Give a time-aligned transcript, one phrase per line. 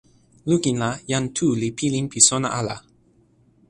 [0.49, 2.75] lukin la, jan Tu li pilin pi sona ala.